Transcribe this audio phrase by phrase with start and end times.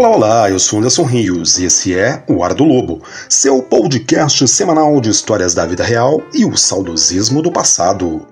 [0.00, 4.48] Olá, olá, eu sou Anderson Rios e esse é o Ar do Lobo, seu podcast
[4.48, 8.26] semanal de histórias da vida real e o saudosismo do passado.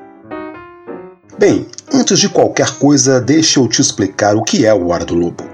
[1.39, 5.15] Bem, antes de qualquer coisa, deixa eu te explicar o que é o Ar do
[5.15, 5.45] Lobo.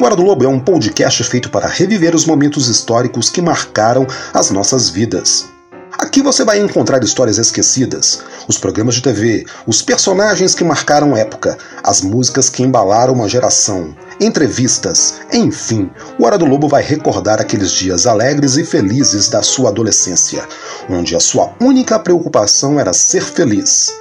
[0.00, 4.06] O Ar do Lobo é um podcast feito para reviver os momentos históricos que marcaram
[4.32, 5.52] as nossas vidas.
[5.98, 11.58] Aqui você vai encontrar histórias esquecidas, os programas de TV, os personagens que marcaram época,
[11.84, 17.72] as músicas que embalaram uma geração, entrevistas, enfim, o Hora do Lobo vai recordar aqueles
[17.72, 20.46] dias alegres e felizes da sua adolescência,
[20.88, 23.92] onde a sua única preocupação era ser feliz.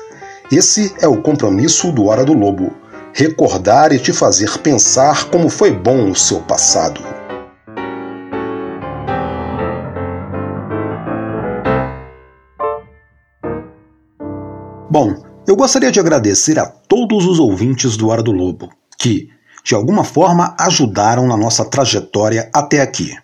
[0.52, 2.72] Esse é o compromisso do Hora do Lobo:
[3.14, 7.02] recordar e te fazer pensar como foi bom o seu passado.
[14.90, 19.30] Bom, eu gostaria de agradecer a todos os ouvintes do Hora do Lobo, que,
[19.64, 23.16] de alguma forma, ajudaram na nossa trajetória até aqui.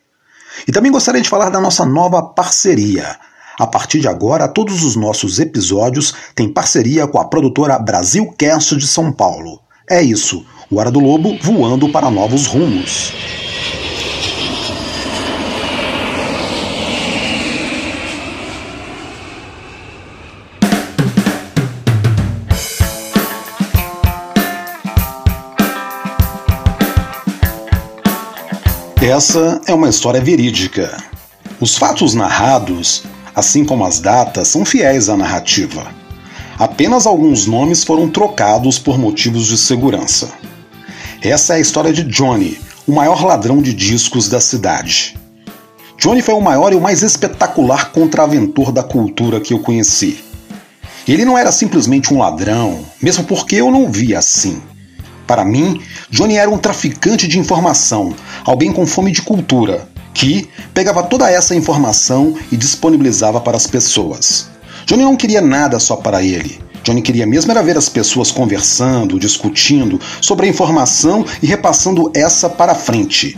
[0.67, 3.17] E também gostaria de falar da nossa nova parceria.
[3.59, 8.87] A partir de agora, todos os nossos episódios têm parceria com a produtora Brasilcast de
[8.87, 9.59] São Paulo.
[9.89, 13.13] É isso, o Hora do Lobo voando para novos rumos.
[29.07, 31.01] Essa é uma história verídica.
[31.61, 35.87] Os fatos narrados, assim como as datas, são fiéis à narrativa.
[36.59, 40.33] Apenas alguns nomes foram trocados por motivos de segurança.
[41.21, 45.17] Essa é a história de Johnny, o maior ladrão de discos da cidade.
[45.97, 50.21] Johnny foi o maior e o mais espetacular contraventor da cultura que eu conheci.
[51.07, 54.61] Ele não era simplesmente um ladrão, mesmo porque eu não via assim.
[55.27, 61.03] Para mim, Johnny era um traficante de informação, alguém com fome de cultura, que pegava
[61.03, 64.47] toda essa informação e disponibilizava para as pessoas.
[64.85, 66.59] Johnny não queria nada só para ele.
[66.81, 72.49] Johnny queria mesmo era ver as pessoas conversando, discutindo sobre a informação e repassando essa
[72.49, 73.37] para frente.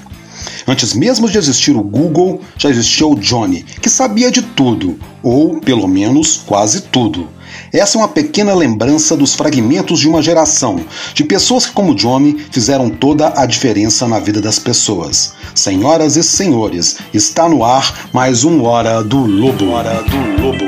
[0.67, 5.59] Antes mesmo de existir o Google, já existia o Johnny, que sabia de tudo, ou
[5.59, 7.27] pelo menos quase tudo.
[7.73, 10.83] Essa é uma pequena lembrança dos fragmentos de uma geração,
[11.13, 15.35] de pessoas que, como Johnny, fizeram toda a diferença na vida das pessoas.
[15.53, 19.71] Senhoras e senhores, está no ar mais um Hora do Lobo.
[19.71, 20.65] Hora do Lobo.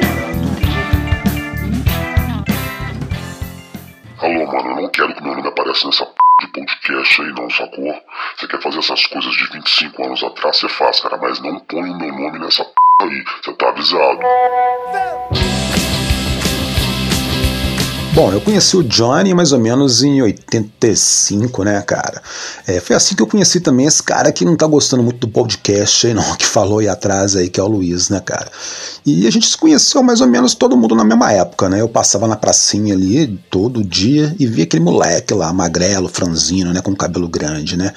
[4.20, 7.50] Alô, mano, eu não quero que meu nome apareça nessa p de podcast aí não,
[7.50, 7.94] sacou?
[8.38, 11.90] Você quer fazer essas coisas de 25 anos atrás, você faz, cara, mas não põe
[11.90, 14.20] o meu nome nessa p aí, você tá avisado.
[18.14, 22.22] Bom, eu conheci o Johnny mais ou menos em 85, né, cara?
[22.68, 25.30] É, foi assim que eu conheci também esse cara que não tá gostando muito do
[25.30, 28.52] podcast aí, não, que falou aí atrás aí, que é o Luiz, né, cara?
[29.06, 31.80] E a gente se conheceu mais ou menos todo mundo na mesma época, né?
[31.80, 36.82] Eu passava na pracinha ali todo dia e via aquele moleque lá, magrelo, franzino, né,
[36.82, 37.94] com cabelo grande, né?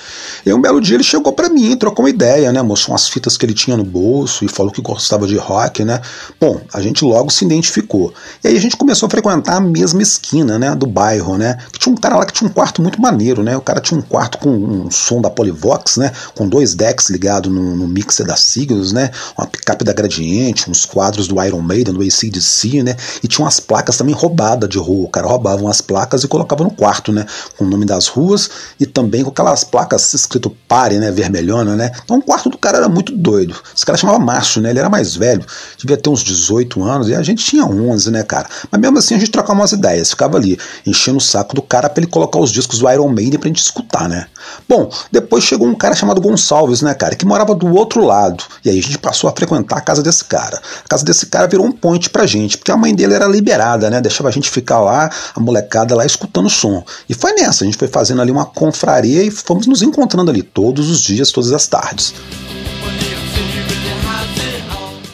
[0.46, 2.62] E um belo dia ele chegou para mim, trocou uma ideia, né?
[2.62, 6.00] Mostrou umas fitas que ele tinha no bolso e falou que gostava de rock, né?
[6.40, 8.14] Bom, a gente logo se identificou.
[8.44, 11.58] E aí a gente começou a frequentar a mesma esquina, né, do bairro, né?
[11.72, 13.56] Que tinha um cara lá que tinha um quarto muito maneiro, né?
[13.56, 16.12] O cara tinha um quarto com um som da Polivox, né?
[16.34, 19.10] Com dois decks ligados no, no mixer da Sigils, né?
[19.36, 22.96] Uma picape da Gradiente, uns quadros do Iron Maiden, do ACDC, né?
[23.22, 25.06] E tinha umas placas também roubadas de rua.
[25.06, 27.26] O cara roubava umas placas e colocava no quarto, né?
[27.56, 31.10] Com o nome das ruas e também com aquelas placas escrito pare, né?
[31.10, 31.90] Vermelhona, né?
[32.04, 33.54] Então o quarto do cara era muito doido.
[33.74, 34.70] Esse cara chamava Márcio, né?
[34.70, 35.44] Ele era mais velho,
[35.78, 38.48] devia ter uns 18 anos e a gente tinha 11, né, cara?
[38.70, 41.88] Mas mesmo assim a gente trocava umas ideias ficava ali enchendo o saco do cara
[41.88, 44.26] para ele colocar os discos do Iron Maiden pra gente escutar, né?
[44.68, 48.44] Bom, depois chegou um cara chamado Gonçalves, né, cara, que morava do outro lado.
[48.64, 50.60] E aí a gente passou a frequentar a casa desse cara.
[50.84, 53.90] A casa desse cara virou um point pra gente, porque a mãe dele era liberada,
[53.90, 54.00] né?
[54.00, 56.84] Deixava a gente ficar lá, a molecada lá escutando o som.
[57.08, 60.42] E foi nessa, a gente foi fazendo ali uma confraria e fomos nos encontrando ali
[60.42, 62.14] todos os dias, todas as tardes.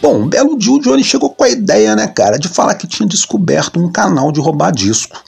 [0.02, 2.86] Bom, um belo dia o Johnny chegou com a ideia, né, cara, de falar que
[2.86, 5.22] tinha descoberto um canal de roubar disco.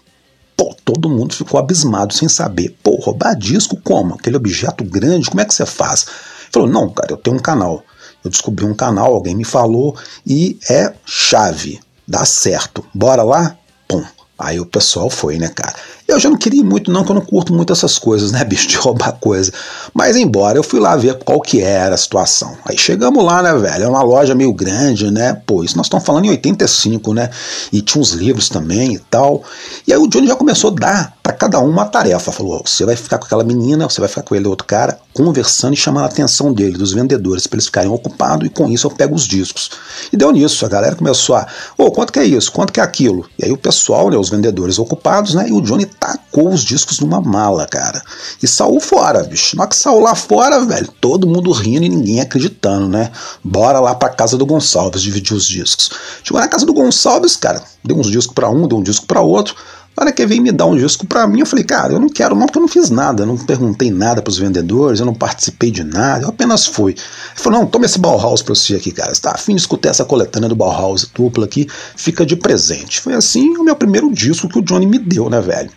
[0.56, 2.74] Pô, todo mundo ficou abismado sem saber.
[2.82, 4.14] Pô, roubar disco como?
[4.14, 6.06] Aquele objeto grande, como é que você faz?
[6.06, 7.82] Ele falou, não, cara, eu tenho um canal.
[8.24, 9.94] Eu descobri um canal, alguém me falou
[10.26, 11.78] e é chave.
[12.08, 12.82] Dá certo.
[12.94, 13.58] Bora lá?
[13.86, 14.02] Pum.
[14.38, 15.74] Aí o pessoal foi, né, cara?
[16.12, 18.68] Eu já não queria muito, não, que eu não curto muito essas coisas, né, bicho,
[18.68, 19.52] de roubar coisa.
[19.94, 22.56] Mas embora, eu fui lá ver qual que era a situação.
[22.64, 23.84] Aí chegamos lá, né, velho?
[23.84, 25.40] É uma loja meio grande, né?
[25.46, 27.30] Pô, isso nós estamos falando em 85, né?
[27.72, 29.42] E tinha uns livros também e tal.
[29.86, 32.32] E aí o Johnny já começou a dar para cada um uma tarefa.
[32.32, 35.74] Falou: você vai ficar com aquela menina, você vai ficar com ele outro cara, conversando
[35.74, 38.90] e chamando a atenção dele, dos vendedores, para eles ficarem ocupados, e com isso eu
[38.90, 39.70] pego os discos.
[40.12, 41.46] E deu nisso, a galera começou a,
[41.78, 42.50] ô, quanto que é isso?
[42.50, 43.26] Quanto que é aquilo?
[43.38, 46.98] E aí o pessoal, né, os vendedores ocupados, né, e o Johnny tacou os discos
[46.98, 48.02] numa mala, cara.
[48.42, 49.56] E saiu fora, bicho.
[49.56, 53.12] Na que saiu lá fora, velho, todo mundo rindo e ninguém acreditando, né?
[53.44, 55.90] Bora lá pra casa do Gonçalves dividir os discos.
[56.24, 59.20] Chegou na casa do Gonçalves, cara, deu uns discos para um, deu um disco para
[59.20, 59.54] outro.
[59.96, 62.08] Na hora que veio me dar um disco para mim, eu falei, cara, eu não
[62.08, 65.06] quero não, porque eu não fiz nada, eu não perguntei nada para os vendedores, eu
[65.06, 66.92] não participei de nada, eu apenas fui.
[66.92, 67.00] Ele
[67.36, 70.04] falou, não, toma esse Bauhaus para você aqui, cara, você tá afim de escutar essa
[70.04, 73.00] coletânea do Bauhaus dupla aqui, fica de presente.
[73.00, 75.70] Foi assim o meu primeiro disco que o Johnny me deu, né, velho?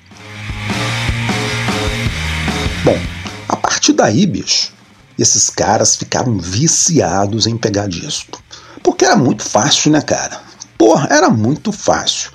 [3.85, 4.73] Partir daí, bicho,
[5.17, 8.41] esses caras ficaram viciados em pegar disco.
[8.81, 10.41] Porque era muito fácil, né, cara?
[10.77, 12.31] Porra, era muito fácil.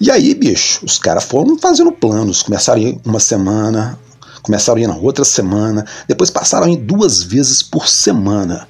[0.00, 2.42] E aí, bicho, os caras foram fazendo planos.
[2.42, 3.98] Começaram a ir uma semana,
[4.42, 8.68] começaram a ir na outra semana, depois passaram a ir duas vezes por semana.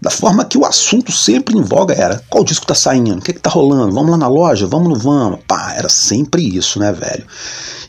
[0.00, 3.18] Da forma que o assunto sempre em voga era: qual disco tá saindo?
[3.18, 3.92] O que, que tá rolando?
[3.92, 4.66] Vamos lá na loja?
[4.66, 5.40] Vamos no vamos?
[5.46, 7.26] Pá, era sempre isso, né, velho?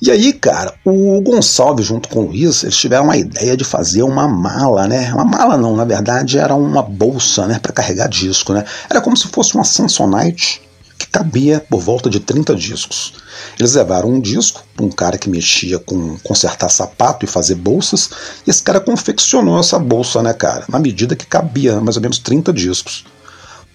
[0.01, 4.01] E aí, cara, o Gonçalves junto com o Luiz, eles tiveram a ideia de fazer
[4.01, 5.13] uma mala, né?
[5.13, 8.63] Uma mala não, na verdade era uma bolsa, né, para carregar disco, né?
[8.89, 10.61] Era como se fosse uma Samsonite
[11.00, 13.13] que cabia por volta de 30 discos.
[13.57, 18.10] Eles levaram um disco para um cara que mexia com consertar sapato e fazer bolsas,
[18.46, 22.19] e esse cara confeccionou essa bolsa, né, cara, na medida que cabia mais ou menos
[22.19, 23.06] 30 discos.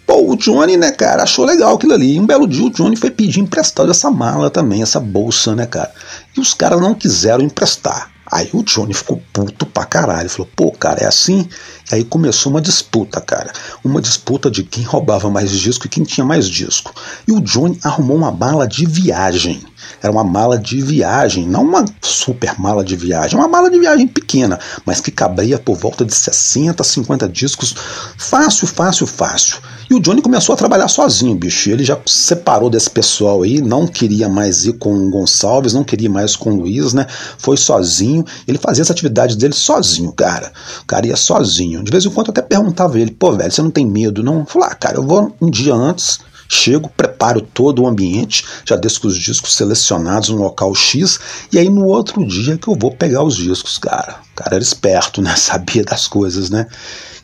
[0.06, 2.16] Pô, o Johnny, né, cara, achou legal aquilo ali.
[2.16, 5.64] E um belo dia o Johnny foi pedir emprestado essa mala também, essa bolsa, né,
[5.64, 5.90] cara.
[6.36, 8.10] E os caras não quiseram emprestar.
[8.30, 10.28] Aí o Johnny ficou puto pra caralho.
[10.28, 11.48] Falou, pô, cara, é assim?
[11.92, 13.52] Aí começou uma disputa, cara.
[13.84, 16.94] Uma disputa de quem roubava mais disco e quem tinha mais disco.
[17.28, 19.62] E o Johnny arrumou uma mala de viagem.
[20.02, 24.06] Era uma mala de viagem, não uma super mala de viagem, uma mala de viagem
[24.06, 27.74] pequena, mas que cabia por volta de 60, 50 discos.
[28.16, 29.58] Fácil, fácil, fácil.
[29.90, 31.70] E o Johnny começou a trabalhar sozinho, bicho.
[31.70, 36.08] Ele já separou desse pessoal aí, não queria mais ir com o Gonçalves, não queria
[36.08, 37.06] mais com o Luiz, né?
[37.36, 38.24] Foi sozinho.
[38.48, 40.50] Ele fazia essa atividade dele sozinho, cara.
[40.82, 41.82] O cara ia sozinho sozinho.
[41.82, 44.46] De vez em quando eu até perguntava ele, pô, velho, você não tem medo, não?
[44.46, 49.06] Falei, ah, cara, eu vou um dia antes, chego, preparo todo o ambiente, já desço
[49.06, 51.18] os discos selecionados no local X,
[51.50, 54.16] e aí no outro dia que eu vou pegar os discos, cara.
[54.32, 55.34] O cara era esperto, né?
[55.36, 56.66] Sabia das coisas, né?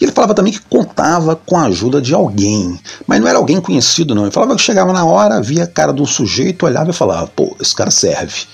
[0.01, 3.61] E ele falava também que contava com a ajuda de alguém, mas não era alguém
[3.61, 4.23] conhecido, não.
[4.23, 7.27] Ele falava que chegava na hora, via a cara de um sujeito, olhava e falava,
[7.27, 8.45] pô, esse cara serve.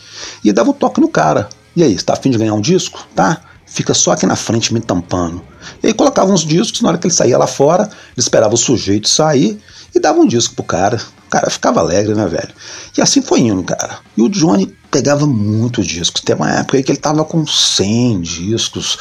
[0.42, 1.48] E dava o um toque no cara.
[1.76, 3.06] E aí, está afim de ganhar um disco?
[3.14, 3.40] Tá?
[3.76, 5.42] Fica só aqui na frente me tampando.
[5.82, 8.56] E aí colocava uns discos, na hora que ele saía lá fora, ele esperava o
[8.56, 9.60] sujeito sair
[9.94, 10.98] e dava um disco pro cara.
[11.26, 12.48] O cara ficava alegre, né, velho?
[12.96, 13.98] E assim foi indo, cara.
[14.16, 16.22] E o Johnny pegava muitos discos.
[16.22, 18.96] Tem uma época aí que ele tava com 100 discos,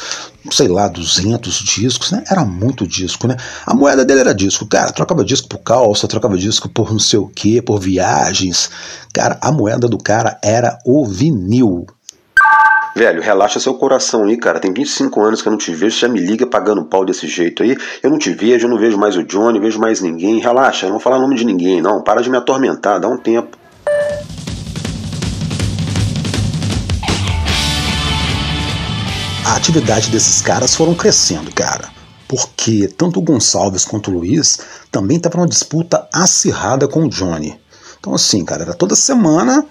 [0.50, 2.22] sei lá, 200 discos, né?
[2.30, 3.38] Era muito disco, né?
[3.64, 4.92] A moeda dele era disco, cara.
[4.92, 8.68] Trocava disco por calça, trocava disco por não sei o que, por viagens.
[9.14, 11.86] Cara, a moeda do cara era o vinil.
[12.96, 14.58] Velho, relaxa seu coração aí, cara.
[14.58, 17.26] Tem 25 anos que eu não te vejo, você já me liga pagando pau desse
[17.26, 17.76] jeito aí.
[18.02, 20.38] Eu não te vejo, eu não vejo mais o Johnny, vejo mais ninguém.
[20.38, 22.00] Relaxa, eu não vou falar nome de ninguém, não.
[22.00, 23.54] Para de me atormentar, dá um tempo.
[29.44, 31.90] A atividade desses caras foram crescendo, cara.
[32.26, 34.58] Porque tanto o Gonçalves quanto o Luiz
[34.90, 37.60] também estavam numa disputa acirrada com o Johnny.
[38.00, 39.66] Então, assim, cara, era toda semana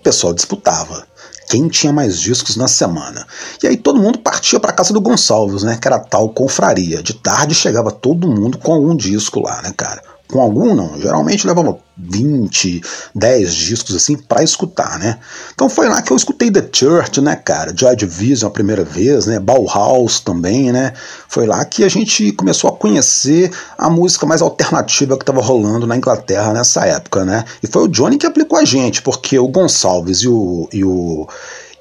[0.00, 1.06] o pessoal disputava
[1.48, 3.26] quem tinha mais discos na semana.
[3.62, 5.78] E aí todo mundo partia para casa do Gonçalves, né?
[5.80, 7.02] Que era tal confraria.
[7.02, 10.02] De tarde chegava todo mundo com algum disco lá, né, cara?
[10.28, 12.82] Com algum não, geralmente levava 20,
[13.14, 15.18] 10 discos assim para escutar, né?
[15.54, 17.72] Então foi lá que eu escutei The Church, né, cara?
[17.74, 19.38] Joy Division a primeira vez, né?
[19.38, 20.92] Bauhaus também, né?
[21.28, 25.86] Foi lá que a gente começou a conhecer a música mais alternativa que estava rolando
[25.86, 27.44] na Inglaterra nessa época, né?
[27.62, 31.28] E foi o Johnny que aplicou a gente, porque o Gonçalves e o, e o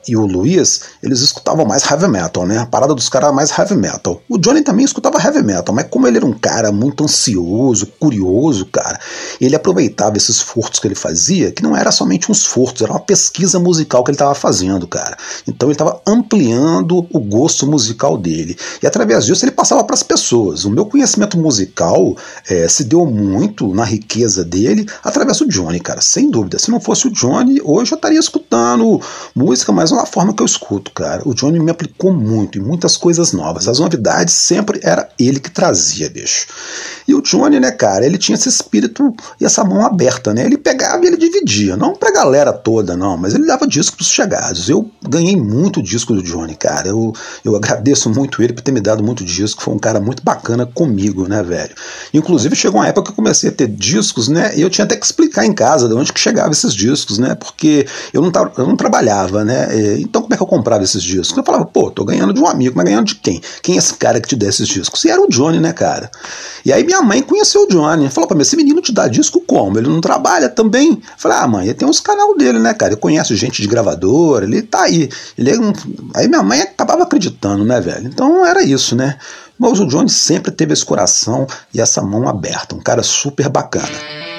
[0.08, 2.60] e o Luiz, eles escutavam mais heavy metal, né?
[2.60, 4.22] A parada dos caras mais heavy metal.
[4.30, 8.66] O Johnny também escutava heavy metal, mas como ele era um cara muito ansioso, curioso,
[8.68, 9.00] cara,
[9.40, 13.00] ele aproveitava esses furtos que ele fazia, que não era somente uns furtos, era uma
[13.00, 15.18] pesquisa musical que ele estava fazendo, cara.
[15.48, 18.58] Então ele estava ampliando o gosto musical dele.
[18.82, 20.66] E através disso ele passava para as pessoas.
[20.66, 22.16] O meu conhecimento musical
[22.48, 26.60] é, se deu muito na riqueza dele através do Johnny, cara, sem dúvida.
[26.60, 29.02] Se não fosse o Johnny, hoje eu estaria escutando
[29.34, 31.22] música, mas uma forma que eu escuto, cara.
[31.25, 33.68] O Johnny me aplicou muito em muitas coisas novas.
[33.68, 36.48] As novidades sempre era ele que trazia, bicho.
[37.08, 40.46] E o Johnny, né, cara, ele tinha esse espírito e essa mão aberta, né?
[40.46, 44.10] Ele pegava e ele dividia, não pra galera toda, não, mas ele dava disco pros
[44.10, 44.70] chegados.
[44.70, 46.88] Eu ganhei muito disco do Johnny, cara.
[46.88, 49.62] Eu, eu agradeço muito ele por ter me dado muito disco.
[49.62, 51.75] Foi um cara muito bacana comigo, né, velho?
[52.14, 54.54] Inclusive, chegou uma época que eu comecei a ter discos, né?
[54.56, 57.36] E eu tinha até que explicar em casa de onde que chegava esses discos, né?
[57.36, 59.68] Porque eu não, eu não trabalhava, né?
[60.00, 61.38] Então, como é que eu comprava esses discos?
[61.38, 63.42] Eu falava, pô, tô ganhando de um amigo, mas ganhando de quem?
[63.62, 65.04] Quem é esse cara que te dá esses discos?
[65.06, 66.10] E era o Johnny, né, cara?
[66.65, 68.10] E aí minha mãe conheceu o Johnny.
[68.10, 69.77] Falou pra mim, esse menino te dá disco como?
[69.77, 70.92] Ele não trabalha também?
[70.92, 72.94] Eu falei, ah, mãe, ele tem uns canal dele, né, cara?
[72.94, 75.10] Ele conhece gente de gravadora, ele tá aí.
[75.38, 75.74] Ele é um...
[76.15, 78.08] Aí minha mãe acabava acreditando, né, velho?
[78.08, 79.18] Então era isso, né?
[79.58, 84.35] Mas o Johnny sempre teve esse coração e essa mão aberta, um cara super bacana.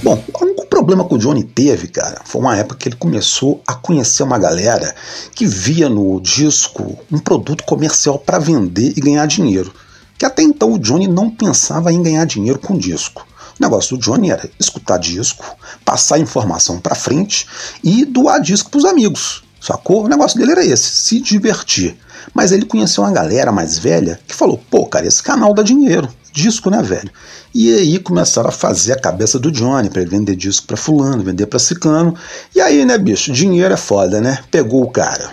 [0.00, 3.60] Bom, o único problema que o Johnny teve, cara, foi uma época que ele começou
[3.66, 4.94] a conhecer uma galera
[5.34, 9.74] que via no disco um produto comercial para vender e ganhar dinheiro.
[10.16, 13.26] Que até então o Johnny não pensava em ganhar dinheiro com disco.
[13.58, 15.44] O negócio do Johnny era escutar disco,
[15.84, 17.44] passar informação para frente
[17.82, 19.42] e doar disco para os amigos.
[19.60, 20.04] Sacou?
[20.04, 21.98] O negócio dele era esse, se divertir.
[22.32, 26.08] Mas ele conheceu uma galera mais velha que falou: pô, cara, esse canal dá dinheiro
[26.32, 27.10] disco, né, velho?
[27.54, 31.22] E aí começaram a fazer a cabeça do Johnny para ele vender disco para fulano,
[31.22, 32.14] vender para ciclano.
[32.54, 34.38] E aí, né, bicho, dinheiro é foda, né?
[34.50, 35.30] Pegou o cara.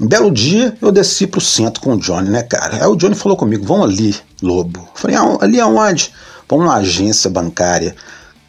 [0.00, 2.84] Um belo dia eu desci pro centro com o Johnny, né, cara?
[2.84, 4.88] Aí o Johnny falou comigo: "Vamos ali, Lobo".
[4.94, 6.12] falei: "Ali aonde?"
[6.48, 7.94] Vamos numa agência bancária.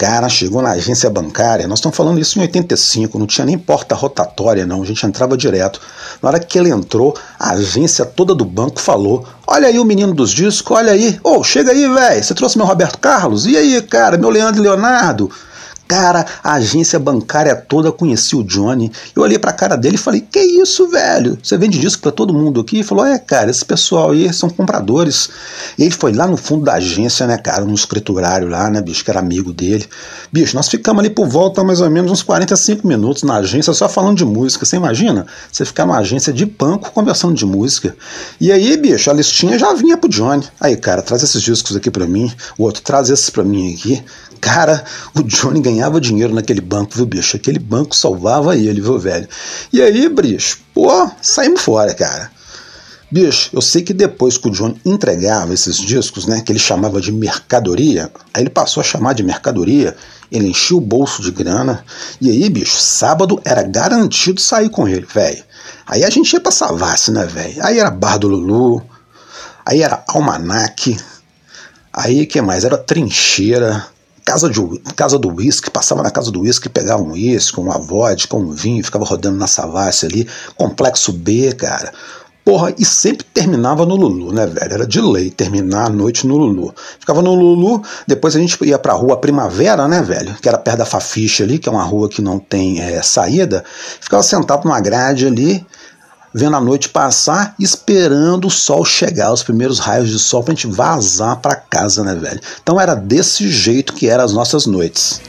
[0.05, 3.95] Cara, chegou na agência bancária, nós estamos falando isso em 85, não tinha nem porta
[3.95, 5.79] rotatória, não, a gente entrava direto.
[6.21, 10.13] Na hora que ele entrou, a agência toda do banco falou: Olha aí o menino
[10.13, 11.17] dos discos, olha aí.
[11.23, 13.45] Ô, oh, chega aí, velho, você trouxe meu Roberto Carlos?
[13.45, 15.31] E aí, cara, meu Leandro Leonardo?
[15.87, 18.91] Cara, a agência bancária toda conhecia o Johnny.
[19.15, 21.37] Eu olhei pra cara dele e falei: Que isso, velho?
[21.43, 22.77] Você vende disco pra todo mundo aqui?
[22.77, 25.29] Ele falou: É, cara, esse pessoal aí são compradores.
[25.77, 29.03] E ele foi lá no fundo da agência, né, cara, no escriturário lá, né, bicho,
[29.03, 29.85] que era amigo dele.
[30.31, 33.89] Bicho, nós ficamos ali por volta mais ou menos uns 45 minutos na agência só
[33.89, 34.65] falando de música.
[34.65, 35.27] Você imagina?
[35.51, 37.95] Você ficar numa agência de banco conversando de música.
[38.39, 40.43] E aí, bicho, a listinha já vinha pro Johnny.
[40.59, 42.31] Aí, cara, traz esses discos aqui pra mim.
[42.57, 44.03] O outro, traz esses pra mim aqui.
[44.43, 44.83] Cara,
[45.15, 47.37] o Johnny ganhava dinheiro naquele banco, viu, bicho?
[47.37, 49.25] Aquele banco salvava ele, viu, velho?
[49.71, 52.29] E aí, bicho, pô, saímos fora, cara.
[53.09, 56.99] Bicho, eu sei que depois que o Johnny entregava esses discos, né, que ele chamava
[56.99, 59.95] de mercadoria, aí ele passou a chamar de mercadoria,
[60.29, 61.81] ele enchia o bolso de grana,
[62.19, 65.41] e aí, bicho, sábado era garantido sair com ele, velho.
[65.87, 67.63] Aí a gente ia pra Savassi, né, velho?
[67.63, 68.83] Aí era Bar do Lulu,
[69.65, 70.97] aí era Almanac,
[71.93, 72.65] aí que mais?
[72.65, 73.92] Era Trincheira,
[74.25, 74.61] casa, de,
[74.95, 78.83] casa do uísque, passava na casa do uísque, pegava um uísque, uma vodka, um vinho,
[78.83, 81.91] ficava rodando na Savassi ali, complexo B, cara.
[82.45, 84.73] Porra, e sempre terminava no Lulu, né, velho?
[84.73, 86.75] Era de lei terminar a noite no Lulu.
[86.99, 90.35] Ficava no Lulu, depois a gente ia pra rua Primavera, né, velho?
[90.41, 93.63] Que era perto da Fafiche ali, que é uma rua que não tem é, saída.
[94.01, 95.65] Ficava sentado numa grade ali,
[96.33, 100.67] vendo a noite passar, esperando o sol chegar, os primeiros raios de sol pra gente
[100.67, 102.41] vazar pra casa, né, velho?
[102.61, 105.21] Então era desse jeito que eram as nossas noites.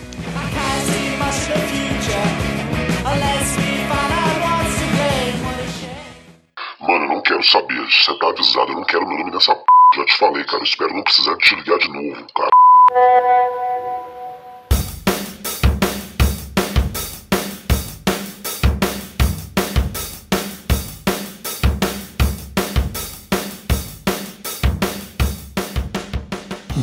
[6.81, 9.63] Mano, eu não quero saber, você tá avisado, eu não quero meu nome nessa p.
[9.97, 12.51] Já te falei, cara, eu espero não precisar te ligar de novo, cara.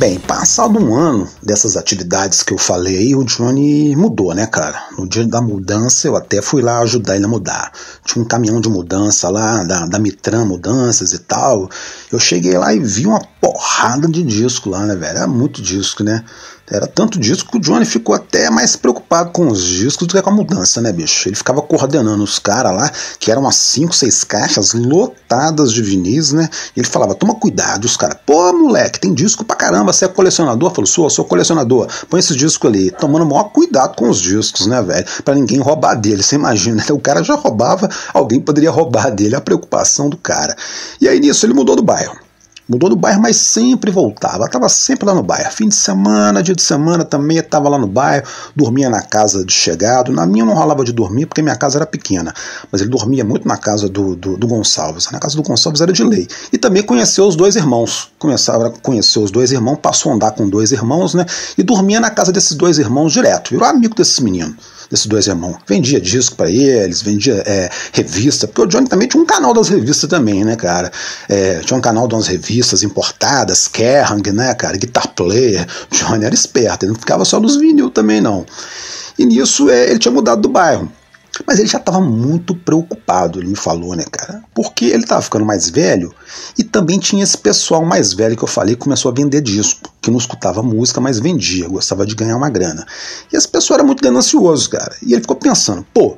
[0.01, 4.83] Bem, passado um ano dessas atividades que eu falei, o Johnny mudou, né, cara?
[4.97, 7.71] No dia da mudança, eu até fui lá ajudar ele a mudar.
[8.03, 11.69] Tinha um caminhão de mudança lá, da, da Mitran Mudanças e tal.
[12.11, 15.19] Eu cheguei lá e vi uma porrada de disco lá, né, velho?
[15.19, 16.25] Era muito disco, né?
[16.71, 20.21] Era tanto disco que o Johnny ficou até mais preocupado com os discos do que
[20.21, 21.27] com a mudança, né, bicho?
[21.27, 26.31] Ele ficava coordenando os caras lá, que eram umas 5, 6 caixas lotadas de vinis,
[26.31, 26.47] né?
[26.73, 30.07] E ele falava: toma cuidado, os caras, pô, moleque, tem disco pra caramba, você é
[30.07, 30.71] colecionador?
[30.71, 34.65] Falou: sou, sou colecionador, põe esses discos ali, tomando o maior cuidado com os discos,
[34.65, 35.05] né, velho?
[35.25, 36.85] Pra ninguém roubar dele, você imagina, né?
[36.91, 40.55] o cara já roubava, alguém poderia roubar dele, a preocupação do cara.
[41.01, 42.30] E aí nisso ele mudou do bairro
[42.71, 44.45] Mudou do bairro, mas sempre voltava.
[44.45, 45.51] Estava sempre lá no bairro.
[45.51, 48.25] Fim de semana, dia de semana também estava lá no bairro,
[48.55, 50.09] dormia na casa de chegado.
[50.13, 52.33] Na minha não rolava de dormir porque minha casa era pequena,
[52.71, 55.11] mas ele dormia muito na casa do, do, do Gonçalves.
[55.11, 56.25] Na casa do Gonçalves era de lei.
[56.53, 58.09] E também conheceu os dois irmãos.
[58.17, 61.25] Começava a conhecer os dois irmãos, passou a andar com dois irmãos, né?
[61.57, 63.49] E dormia na casa desses dois irmãos direto.
[63.49, 64.55] Virou amigo desses meninos
[64.91, 65.55] desses dois irmãos.
[65.65, 69.69] Vendia disco para eles, vendia é, revista, porque o Johnny também tinha um canal das
[69.69, 70.91] revistas também, né, cara?
[71.29, 74.77] É, tinha um canal de umas revistas importadas, Kerrang, né, cara?
[74.77, 75.67] Guitar Player.
[75.89, 78.45] Johnny era esperto, ele não ficava só nos vinil também, não.
[79.17, 80.91] E nisso é, ele tinha mudado do bairro.
[81.47, 84.43] Mas ele já estava muito preocupado, ele me falou, né, cara?
[84.53, 86.13] Porque ele estava ficando mais velho
[86.57, 89.89] e também tinha esse pessoal mais velho que eu falei que começou a vender disco,
[90.01, 92.85] que não escutava música, mas vendia, gostava de ganhar uma grana.
[93.31, 94.95] E esse pessoal era muito ganancioso, cara.
[95.01, 96.17] E ele ficou pensando, pô,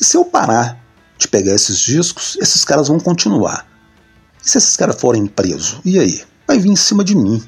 [0.00, 0.78] e se eu parar
[1.18, 3.66] de pegar esses discos, esses caras vão continuar.
[4.44, 5.80] E se esses caras forem presos?
[5.84, 6.22] E aí?
[6.46, 7.42] Vai vir em cima de mim.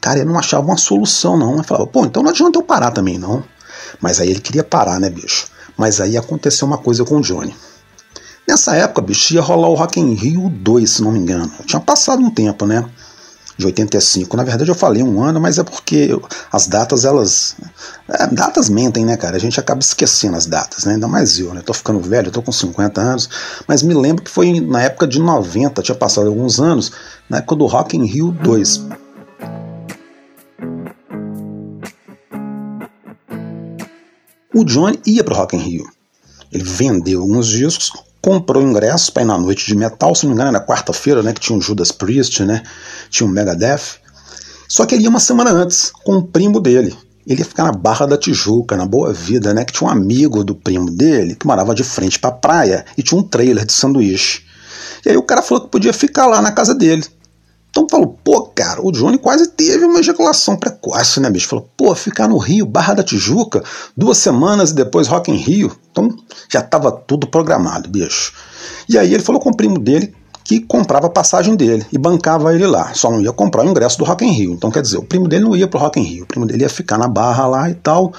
[0.00, 1.54] Cara, ele não achava uma solução, não.
[1.54, 3.44] Ele falava, pô, então não adianta eu parar também, não.
[4.00, 5.48] Mas aí ele queria parar, né, bicho?
[5.76, 7.54] Mas aí aconteceu uma coisa com o Johnny.
[8.48, 11.50] Nessa época, bicho, ia rolar o Rock in Rio 2, se não me engano.
[11.66, 12.88] Tinha passado um tempo, né?
[13.60, 14.38] De 85.
[14.38, 16.18] Na verdade, eu falei um ano, mas é porque
[16.50, 17.56] as datas, elas.
[18.08, 19.36] É, datas mentem, né, cara?
[19.36, 20.94] A gente acaba esquecendo as datas, né?
[20.94, 21.60] Ainda mais eu, né?
[21.60, 23.28] Tô ficando velho, eu tô com 50 anos.
[23.68, 26.90] Mas me lembro que foi na época de 90, tinha passado alguns anos,
[27.28, 28.86] na época do Rock in Rio 2.
[34.54, 35.84] O Johnny ia para o Rock in Rio.
[36.50, 40.34] Ele vendeu alguns discos, comprou ingressos para ir na noite de metal, se não me
[40.34, 42.62] engano, era quarta-feira, né, que tinha o Judas Priest, né,
[43.08, 43.98] tinha o Megadeth.
[44.68, 46.96] Só que ele ia uma semana antes, com o primo dele.
[47.26, 50.44] Ele ia ficar na Barra da Tijuca, na Boa Vida, né, que tinha um amigo
[50.44, 53.72] do primo dele que morava de frente para a praia e tinha um trailer de
[53.72, 54.42] sanduíche.
[55.04, 57.04] E aí o cara falou que podia ficar lá na casa dele.
[57.70, 61.48] Então falou, pô, cara, o Johnny quase teve uma ejaculação precoce, né, bicho?
[61.48, 63.62] Falou, pô, ficar no Rio, Barra da Tijuca,
[63.96, 65.70] duas semanas e depois Rock em Rio.
[65.90, 66.08] Então
[66.48, 68.32] já estava tudo programado, bicho.
[68.88, 70.12] E aí ele falou com o primo dele
[70.50, 72.92] que comprava a passagem dele e bancava ele lá.
[72.92, 74.52] Só não ia comprar o ingresso do Rock in Rio.
[74.52, 76.24] Então, quer dizer, o primo dele não ia pro Rock in Rio.
[76.24, 78.12] O primo dele ia ficar na barra lá e tal.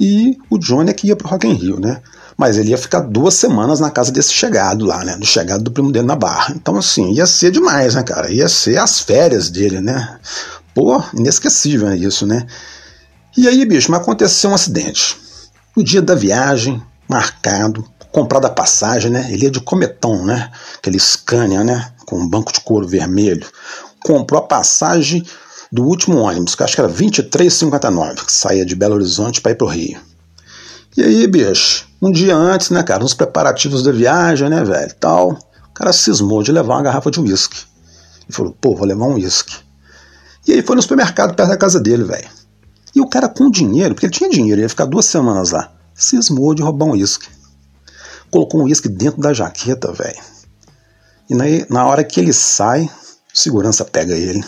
[0.00, 2.02] E o Johnny é que ia pro Rock in Rio, né?
[2.38, 5.16] Mas ele ia ficar duas semanas na casa desse chegado lá, né?
[5.16, 6.54] Do chegado do primo dele na barra.
[6.54, 8.30] Então, assim, ia ser demais, né, cara?
[8.30, 10.20] Ia ser as férias dele, né?
[10.72, 12.46] Pô, inesquecível isso, né?
[13.36, 15.18] E aí, bicho, mas aconteceu um acidente.
[15.74, 19.26] O dia da viagem, marcado, comprada a passagem, né?
[19.32, 20.48] Ele ia de cometão, né?
[20.76, 21.90] Aquele Scania, né?
[22.06, 23.46] Com um banco de couro vermelho.
[24.04, 25.26] Comprou a passagem
[25.72, 29.56] do último ônibus, que acho que era 23,59, que saía de Belo Horizonte para ir
[29.56, 30.00] pro Rio.
[30.96, 35.32] E aí, bicho, um dia antes, né, cara, nos preparativos da viagem, né, velho, tal,
[35.32, 37.64] o cara cismou de levar uma garrafa de uísque.
[38.28, 39.56] E falou, pô, vou levar um uísque.
[40.46, 42.28] E aí foi no supermercado perto da casa dele, velho.
[42.94, 46.54] E o cara com dinheiro, porque ele tinha dinheiro, ia ficar duas semanas lá, cismou
[46.54, 47.28] de roubar um uísque.
[48.30, 50.18] Colocou um uísque dentro da jaqueta, velho.
[51.28, 52.88] E na, na hora que ele sai,
[53.32, 54.42] segurança pega ele.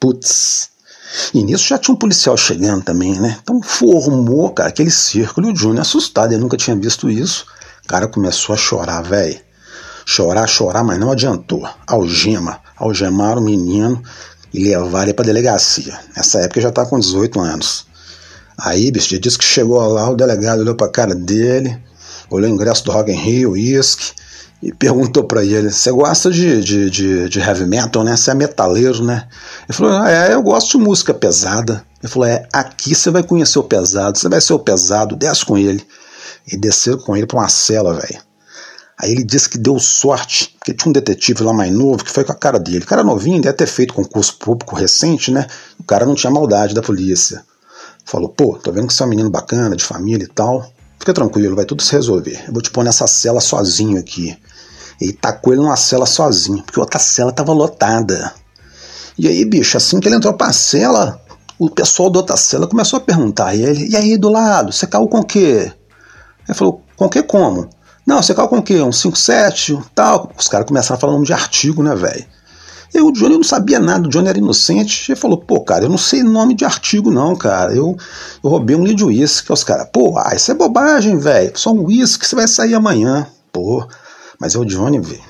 [0.00, 0.70] Putz,
[1.32, 3.38] e nisso já tinha um policial chegando também, né?
[3.42, 7.46] Então formou, cara, aquele círculo e o Júnior assustado, ele nunca tinha visto isso.
[7.84, 9.38] O cara começou a chorar, velho.
[10.04, 11.68] Chorar, chorar, mas não adiantou.
[11.86, 12.60] Algema.
[12.76, 14.02] Algemaram o menino
[14.52, 15.98] e levaram ele pra delegacia.
[16.16, 17.86] Nessa época já tá com 18 anos.
[18.58, 21.78] Aí, bicho, disse que chegou lá, o delegado olhou pra cara dele,
[22.30, 24.12] olhou o ingresso do Rock in Rio, uísque,
[24.62, 28.16] e perguntou para ele: Você gosta de, de, de, de, heavy metal, né?
[28.16, 29.28] Você é metaleiro, né?
[29.68, 31.84] Ele falou: É, eu gosto de música pesada.
[32.02, 35.44] Ele falou: É, aqui você vai conhecer o pesado, você vai ser o pesado, desce
[35.44, 35.86] com ele.
[36.50, 38.20] E desceu com ele pra uma cela, velho.
[38.98, 42.24] Aí ele disse que deu sorte, porque tinha um detetive lá mais novo que foi
[42.24, 42.84] com a cara dele.
[42.84, 45.46] O cara novinho, deve ter feito concurso público recente, né?
[45.78, 47.44] O cara não tinha maldade da polícia.
[48.04, 50.72] Falou: Pô, tô vendo que você é um menino bacana, de família e tal.
[50.98, 52.44] Fica tranquilo, vai tudo se resolver.
[52.46, 54.36] Eu vou te pôr nessa cela sozinho aqui.
[55.00, 58.32] Ele tacou ele numa cela sozinho, porque outra cela tava lotada.
[59.18, 61.20] E aí, bicho, assim que ele entrou pra cela,
[61.58, 64.86] o pessoal da outra cela começou a perguntar a ele: E aí, do lado, você
[64.86, 65.72] caiu com o quê?
[66.48, 67.68] Ele falou: Com o quê como?
[68.06, 68.80] Não, você caiu com o quê?
[68.80, 70.30] Um 5-7, tal.
[70.38, 72.24] Os caras começaram a falar nome de artigo, né, velho?
[72.94, 75.10] E o Johnny não sabia nada, o Johnny era inocente.
[75.10, 77.74] Ele falou: Pô, cara, eu não sei nome de artigo, não, cara.
[77.74, 77.96] Eu,
[78.42, 79.52] eu roubei um litro de uísque.
[79.52, 81.52] Os caras: Pô, ah, isso é bobagem, velho.
[81.58, 83.26] Só um uísque, você vai sair amanhã.
[83.52, 83.86] Pô.
[84.38, 85.22] Mas é o Johnny, velho,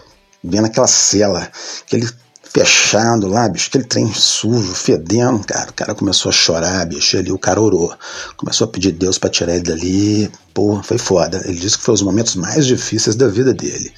[0.43, 1.49] vendo aquela cela,
[1.87, 2.09] aquele
[2.43, 5.71] fechado lá, bicho, aquele trem sujo, fedendo, cara.
[5.71, 7.95] O cara começou a chorar, bicho, ali o cara orou.
[8.37, 10.31] Começou a pedir Deus para tirar ele dali.
[10.55, 11.43] Pô, foi foda.
[11.45, 13.93] Ele disse que foi os momentos mais difíceis da vida dele.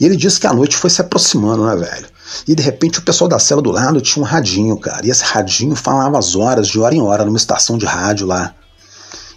[0.00, 2.06] E ele disse que a noite foi se aproximando, né, velho?
[2.48, 5.06] E de repente o pessoal da cela do lado tinha um radinho, cara.
[5.06, 8.54] E esse radinho falava as horas, de hora em hora, numa estação de rádio lá.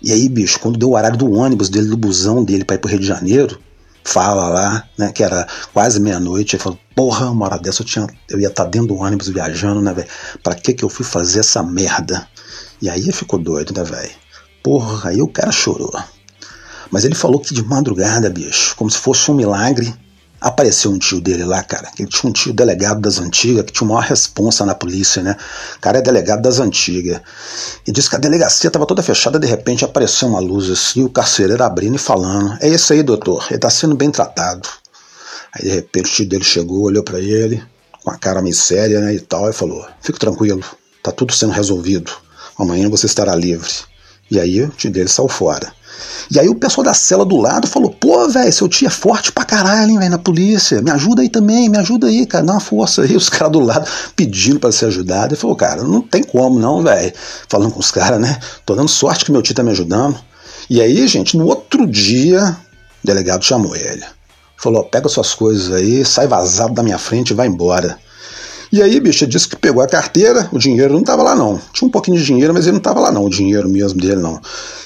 [0.01, 2.79] E aí, bicho, quando deu o horário do ônibus dele, do busão dele pra ir
[2.79, 3.59] pro Rio de Janeiro,
[4.09, 8.07] fala lá, né, que era quase meia-noite, ele falou, porra, uma hora dessa eu, tinha,
[8.27, 10.07] eu ia estar tá dentro do ônibus viajando, né, velho?
[10.41, 12.27] Pra que que eu fui fazer essa merda?
[12.81, 14.11] E aí ficou doido, né, velho?
[14.63, 15.93] Porra, aí o cara chorou.
[16.89, 19.93] Mas ele falou que de madrugada, bicho, como se fosse um milagre,
[20.39, 21.89] apareceu um tio dele lá, cara.
[21.97, 25.35] Ele tinha um tio delegado das antigas, que tinha uma maior responsa na polícia, né?
[25.77, 27.21] O cara é delegado das antigas.
[27.85, 31.09] E disse que a delegacia estava toda fechada, de repente apareceu uma luz assim, o
[31.09, 34.67] carcereiro abrindo e falando: É isso aí, doutor, ele está sendo bem tratado.
[35.53, 37.61] Aí de repente o tio dele chegou, olhou para ele,
[38.03, 40.63] com a cara meio séria, né, e tal, e falou: Fique tranquilo,
[41.03, 42.11] tá tudo sendo resolvido.
[42.57, 43.71] Amanhã você estará livre.
[44.29, 45.73] E aí o tio dele saiu fora.
[46.31, 49.31] E aí o pessoal da cela do lado falou: pô, velho, seu tio é forte
[49.31, 50.81] pra caralho, hein, velho, na polícia.
[50.81, 53.15] Me ajuda aí também, me ajuda aí, cara, dá uma força aí.
[53.17, 55.33] Os caras do lado pedindo para ser ajudado.
[55.33, 57.13] Ele falou: cara, não tem como não, velho.
[57.47, 58.39] Falando com os caras, né?
[58.65, 60.17] Tô dando sorte que meu tio tá me ajudando.
[60.69, 62.57] E aí, gente, no outro dia,
[63.03, 64.03] o delegado chamou ele.
[64.57, 67.97] Falou: pega suas coisas aí, sai vazado da minha frente e vai embora.
[68.71, 71.59] E aí, bicho, disse que pegou a carteira, o dinheiro não tava lá não.
[71.73, 74.21] Tinha um pouquinho de dinheiro, mas ele não tava lá não, o dinheiro mesmo dele
[74.21, 74.39] não.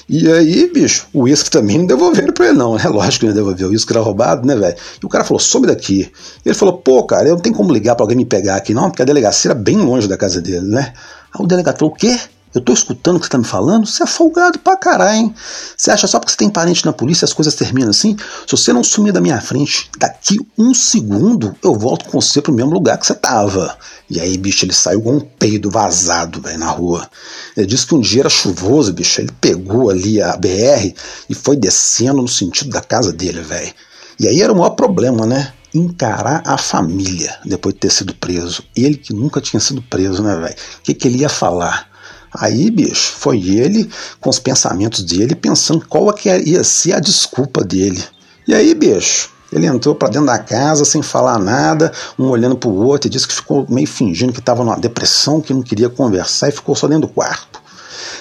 [0.08, 2.84] E aí, bicho, o uísque também não devolveram pra ele não, né?
[2.88, 4.76] Lógico que não devolveu, o uísque era roubado, né, velho?
[5.02, 6.10] E o cara falou, some daqui.
[6.44, 8.90] Ele falou, pô, cara, eu não tenho como ligar pra alguém me pegar aqui não,
[8.90, 10.94] porque a delegacia era bem longe da casa dele, né?
[11.32, 12.18] Aí o delegado falou, o quê?
[12.54, 13.84] Eu tô escutando o que você tá me falando?
[13.84, 15.34] Você é folgado pra caralho, hein?
[15.76, 18.16] Você acha só porque você tem parente na polícia as coisas terminam assim?
[18.46, 22.52] Se você não sumir da minha frente, daqui um segundo eu volto com você pro
[22.52, 23.76] mesmo lugar que você tava.
[24.08, 27.08] E aí, bicho, ele saiu com um peido vazado, velho, na rua.
[27.56, 29.20] Ele disse que um dia era chuvoso, bicho.
[29.20, 30.94] Ele pegou ali a BR
[31.28, 33.74] e foi descendo no sentido da casa dele, velho.
[34.20, 35.52] E aí era o maior problema, né?
[35.74, 38.62] encarar a família depois de ter sido preso.
[38.76, 40.54] Ele que nunca tinha sido preso, né, velho?
[40.54, 41.92] O que, que ele ia falar?
[42.34, 43.88] Aí, bicho, foi ele
[44.20, 48.02] com os pensamentos dele, pensando qual que ia ser a desculpa dele.
[48.46, 52.68] E aí, bicho, ele entrou para dentro da casa sem falar nada, um olhando para
[52.68, 55.88] o outro e disse que ficou meio fingindo que estava numa depressão, que não queria
[55.88, 57.62] conversar e ficou só dentro do quarto.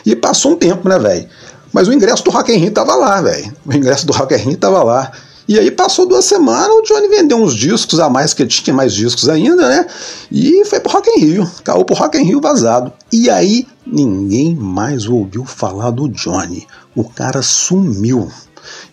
[0.05, 1.27] E passou um tempo, né, velho?
[1.71, 3.51] Mas o ingresso do Rock in Rio tava lá, velho.
[3.65, 5.11] O ingresso do Rock in Rio tava lá.
[5.47, 8.93] E aí passou duas semanas, o Johnny vendeu uns discos a mais, que tinha mais
[8.93, 9.85] discos ainda, né?
[10.31, 12.93] E foi pro Rock in Rio, caiu pro Rock in Rio vazado.
[13.11, 16.65] E aí ninguém mais ouviu falar do Johnny.
[16.95, 18.31] O cara sumiu.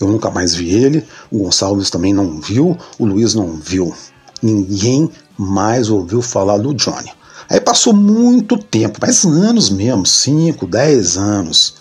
[0.01, 3.95] Eu nunca mais vi ele, o Gonçalves também não viu, o Luiz não viu.
[4.43, 5.09] Ninguém
[5.39, 7.13] mais ouviu falar do Johnny.
[7.49, 11.75] Aí passou muito tempo, mais anos mesmo, 5, 10 anos.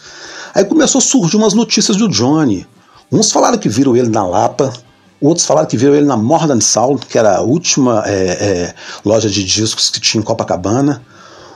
[0.54, 2.68] Aí começou a surgir umas notícias do Johnny.
[3.12, 4.72] Uns falaram que viram ele na Lapa,
[5.20, 9.30] outros falaram que viram ele na Mordan Sound, que era a última é, é, loja
[9.30, 11.02] de discos que tinha em Copacabana.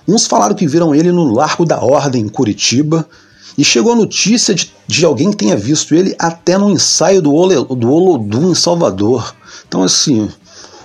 [0.08, 3.08] Uns falaram que viram ele no Largo da Ordem, em Curitiba.
[3.56, 7.32] E chegou a notícia de, de alguém que tenha visto ele até no ensaio do,
[7.32, 9.36] Ole, do Olodum em Salvador.
[9.68, 10.28] Então, assim,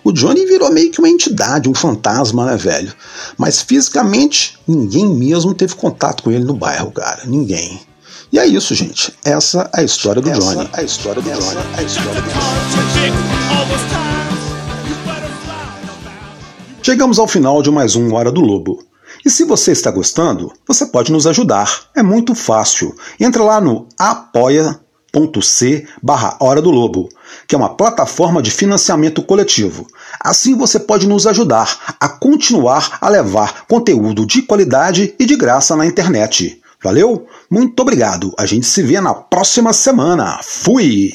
[0.05, 2.93] o Johnny virou meio que uma entidade, um fantasma, né, velho?
[3.39, 7.23] Mas fisicamente, ninguém mesmo teve contato com ele no bairro, cara.
[7.25, 7.81] Ninguém.
[8.31, 9.15] E é isso, gente.
[9.25, 10.69] Essa é a história do Essa Johnny.
[10.75, 11.67] É a história do Essa Johnny.
[11.75, 13.39] É a história do Johnny.
[16.83, 18.85] Chegamos ao final de mais um Hora do Lobo.
[19.25, 21.89] E se você está gostando, você pode nos ajudar.
[21.97, 22.95] É muito fácil.
[23.19, 27.09] Entra lá no apoia.c barra Hora do Lobo,
[27.47, 29.87] que é uma plataforma de financiamento coletivo.
[30.21, 35.75] Assim você pode nos ajudar a continuar a levar conteúdo de qualidade e de graça
[35.75, 36.61] na internet.
[36.83, 37.27] Valeu?
[37.51, 38.33] Muito obrigado.
[38.39, 40.41] A gente se vê na próxima semana.
[40.43, 41.13] Fui!